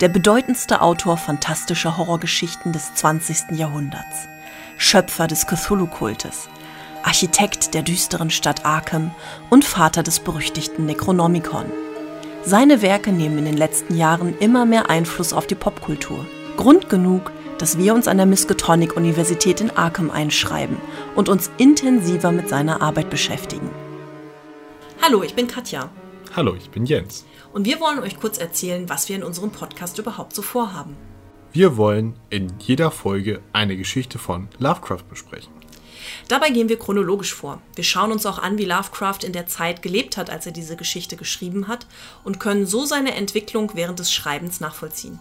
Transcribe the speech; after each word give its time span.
Der 0.00 0.08
bedeutendste 0.08 0.80
Autor 0.80 1.18
fantastischer 1.18 1.98
Horrorgeschichten 1.98 2.72
des 2.72 2.94
20. 2.94 3.50
Jahrhunderts. 3.58 4.28
Schöpfer 4.78 5.26
des 5.26 5.46
Cthulhu-Kultes. 5.46 6.48
Architekt 7.02 7.74
der 7.74 7.82
düsteren 7.82 8.30
Stadt 8.30 8.64
Arkham 8.64 9.10
und 9.50 9.62
Vater 9.62 10.02
des 10.02 10.20
berüchtigten 10.20 10.86
Necronomicon. 10.86 11.66
Seine 12.42 12.80
Werke 12.80 13.12
nehmen 13.12 13.36
in 13.36 13.44
den 13.44 13.58
letzten 13.58 13.94
Jahren 13.94 14.34
immer 14.38 14.64
mehr 14.64 14.88
Einfluss 14.88 15.34
auf 15.34 15.46
die 15.46 15.54
Popkultur. 15.54 16.24
Grund 16.56 16.88
genug, 16.88 17.30
dass 17.58 17.76
wir 17.76 17.94
uns 17.94 18.08
an 18.08 18.16
der 18.16 18.24
Miskatonic 18.24 18.96
in 18.96 19.70
Arkham 19.76 20.10
einschreiben 20.10 20.78
und 21.14 21.28
uns 21.28 21.50
intensiver 21.58 22.32
mit 22.32 22.48
seiner 22.48 22.80
Arbeit 22.80 23.10
beschäftigen. 23.10 23.68
Hallo, 25.02 25.22
ich 25.22 25.34
bin 25.34 25.46
Katja. 25.46 25.90
Hallo, 26.36 26.54
ich 26.54 26.70
bin 26.70 26.86
Jens. 26.86 27.26
Und 27.52 27.66
wir 27.66 27.80
wollen 27.80 27.98
euch 27.98 28.20
kurz 28.20 28.38
erzählen, 28.38 28.88
was 28.88 29.08
wir 29.08 29.16
in 29.16 29.24
unserem 29.24 29.50
Podcast 29.50 29.98
überhaupt 29.98 30.32
so 30.32 30.42
vorhaben. 30.42 30.96
Wir 31.52 31.76
wollen 31.76 32.14
in 32.30 32.52
jeder 32.60 32.92
Folge 32.92 33.40
eine 33.52 33.76
Geschichte 33.76 34.20
von 34.20 34.46
Lovecraft 34.60 35.08
besprechen. 35.08 35.52
Dabei 36.28 36.50
gehen 36.50 36.68
wir 36.68 36.78
chronologisch 36.78 37.34
vor. 37.34 37.60
Wir 37.74 37.82
schauen 37.82 38.12
uns 38.12 38.26
auch 38.26 38.38
an, 38.38 38.58
wie 38.58 38.64
Lovecraft 38.64 39.24
in 39.24 39.32
der 39.32 39.48
Zeit 39.48 39.82
gelebt 39.82 40.16
hat, 40.16 40.30
als 40.30 40.46
er 40.46 40.52
diese 40.52 40.76
Geschichte 40.76 41.16
geschrieben 41.16 41.66
hat, 41.66 41.88
und 42.22 42.38
können 42.38 42.64
so 42.64 42.84
seine 42.84 43.16
Entwicklung 43.16 43.72
während 43.74 43.98
des 43.98 44.12
Schreibens 44.12 44.60
nachvollziehen. 44.60 45.18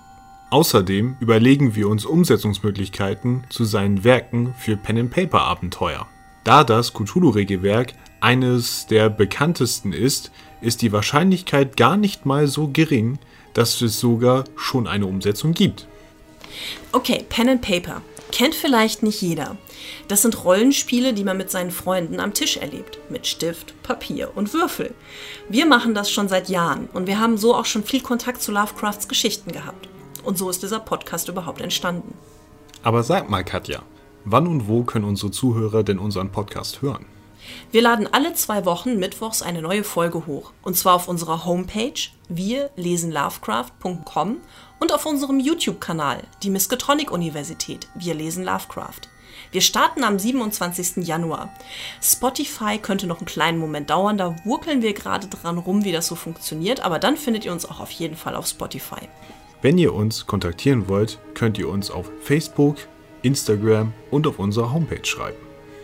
Außerdem 0.51 1.17
überlegen 1.19 1.75
wir 1.75 1.89
uns 1.89 2.05
Umsetzungsmöglichkeiten 2.05 3.45
zu 3.49 3.65
seinen 3.65 4.03
Werken 4.03 4.53
für 4.59 4.77
Pen-and-Paper-Abenteuer. 4.77 6.07
Da 6.43 6.63
das 6.63 6.93
Cthulhu-Regelwerk 6.93 7.93
eines 8.21 8.87
der 8.87 9.09
bekanntesten 9.09 9.93
ist, 9.93 10.31
ist 10.61 10.81
die 10.81 10.91
Wahrscheinlichkeit 10.91 11.77
gar 11.77 11.97
nicht 11.97 12.25
mal 12.25 12.47
so 12.47 12.69
gering, 12.71 13.19
dass 13.53 13.81
es 13.81 13.99
sogar 13.99 14.45
schon 14.55 14.87
eine 14.87 15.05
Umsetzung 15.05 15.53
gibt. 15.53 15.87
Okay, 16.91 17.25
Pen 17.29 17.49
and 17.49 17.61
Paper. 17.61 18.01
Kennt 18.31 18.53
vielleicht 18.53 19.01
nicht 19.01 19.21
jeder. 19.21 19.57
Das 20.07 20.21
sind 20.21 20.43
Rollenspiele, 20.43 21.13
die 21.13 21.23
man 21.23 21.37
mit 21.37 21.49
seinen 21.49 21.71
Freunden 21.71 22.19
am 22.19 22.33
Tisch 22.33 22.57
erlebt. 22.57 22.99
Mit 23.09 23.25
Stift, 23.25 23.81
Papier 23.81 24.31
und 24.35 24.53
Würfel. 24.53 24.93
Wir 25.49 25.65
machen 25.65 25.95
das 25.95 26.11
schon 26.11 26.27
seit 26.27 26.47
Jahren 26.47 26.87
und 26.93 27.07
wir 27.07 27.19
haben 27.19 27.37
so 27.37 27.55
auch 27.55 27.65
schon 27.65 27.83
viel 27.83 28.01
Kontakt 28.01 28.41
zu 28.41 28.51
Lovecrafts 28.51 29.07
Geschichten 29.07 29.51
gehabt. 29.51 29.89
Und 30.23 30.37
so 30.37 30.49
ist 30.49 30.61
dieser 30.61 30.79
Podcast 30.79 31.27
überhaupt 31.27 31.61
entstanden. 31.61 32.13
Aber 32.83 33.03
sag 33.03 33.29
mal, 33.29 33.43
Katja, 33.43 33.81
wann 34.25 34.47
und 34.47 34.67
wo 34.67 34.83
können 34.83 35.05
unsere 35.05 35.31
Zuhörer 35.31 35.83
denn 35.83 35.99
unseren 35.99 36.31
Podcast 36.31 36.81
hören? 36.81 37.05
Wir 37.71 37.81
laden 37.81 38.07
alle 38.11 38.33
zwei 38.33 38.65
Wochen 38.65 38.99
mittwochs 38.99 39.41
eine 39.41 39.61
neue 39.61 39.83
Folge 39.83 40.27
hoch. 40.27 40.51
Und 40.61 40.75
zwar 40.75 40.95
auf 40.95 41.07
unserer 41.07 41.45
Homepage 41.45 42.09
wir 42.31 42.69
lesen 42.75 43.11
Lovecraft.com 43.11 44.37
und 44.79 44.93
auf 44.93 45.07
unserem 45.07 45.39
YouTube-Kanal, 45.39 46.21
die 46.43 46.51
Miskatonic-Universität. 46.51 47.87
Wir 47.95 48.13
lesen 48.13 48.45
Lovecraft. 48.45 49.09
Wir 49.51 49.61
starten 49.61 50.03
am 50.03 50.19
27. 50.19 51.07
Januar. 51.07 51.51
Spotify 52.03 52.77
könnte 52.77 53.07
noch 53.07 53.17
einen 53.17 53.25
kleinen 53.25 53.57
Moment 53.57 53.89
dauern, 53.89 54.19
da 54.19 54.35
wurkeln 54.45 54.83
wir 54.83 54.93
gerade 54.93 55.27
dran 55.27 55.57
rum, 55.57 55.83
wie 55.85 55.91
das 55.91 56.05
so 56.05 56.13
funktioniert, 56.13 56.81
aber 56.81 56.99
dann 56.99 57.17
findet 57.17 57.45
ihr 57.45 57.51
uns 57.51 57.65
auch 57.65 57.79
auf 57.79 57.89
jeden 57.89 58.15
Fall 58.15 58.35
auf 58.35 58.45
Spotify. 58.45 59.09
Wenn 59.63 59.79
ihr 59.79 59.95
uns 59.95 60.27
kontaktieren 60.27 60.87
wollt, 60.87 61.17
könnt 61.33 61.57
ihr 61.57 61.67
uns 61.67 61.89
auf 61.89 62.11
Facebook, 62.21 62.75
Instagram 63.21 63.93
und 64.11 64.27
auf 64.27 64.39
unserer 64.39 64.73
Homepage 64.73 65.05
schreiben. 65.05 65.37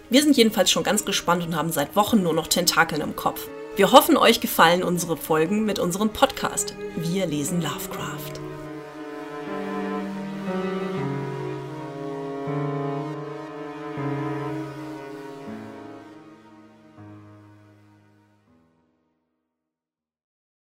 Wir 0.09 0.22
sind 0.22 0.38
jedenfalls 0.38 0.69
schon 0.69 0.84
ganz 0.84 1.03
gespannt 1.03 1.44
und 1.44 1.56
haben 1.56 1.72
seit 1.72 1.96
Wochen 1.96 2.22
nur 2.22 2.34
noch 2.34 2.47
Tentakeln 2.47 3.01
im 3.01 3.16
Kopf. 3.16 3.47
Wir 3.75 3.91
hoffen, 3.91 4.18
euch 4.18 4.40
gefallen 4.40 4.84
unsere 4.84 5.18
Folgen 5.18 5.66
mit 5.66 5.79
unserem 5.79 6.09
Podcast. 6.09 6.75
Wir 6.96 7.25
lesen 7.25 7.62
Lovecraft. 7.62 8.45